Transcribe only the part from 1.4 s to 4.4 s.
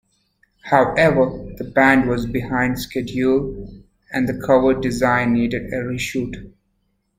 the band was behind schedule and the